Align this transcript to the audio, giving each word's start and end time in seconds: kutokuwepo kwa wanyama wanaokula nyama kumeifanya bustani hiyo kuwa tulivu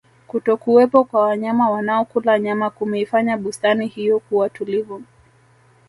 kutokuwepo 0.27 1.03
kwa 1.03 1.21
wanyama 1.21 1.69
wanaokula 1.69 2.39
nyama 2.39 2.69
kumeifanya 2.69 3.37
bustani 3.37 3.87
hiyo 3.87 4.19
kuwa 4.19 4.49
tulivu 4.49 5.03